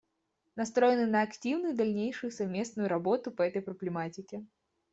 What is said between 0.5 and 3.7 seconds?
Настроены на активную дальнейшую совместную работу по этой